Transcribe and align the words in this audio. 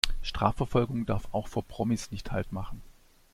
Strafverfolgung 0.23 1.05
darf 1.05 1.27
auch 1.31 1.47
vor 1.47 1.63
Promis 1.63 2.09
nicht 2.09 2.31
Halt 2.31 2.51
machen. 2.51 2.81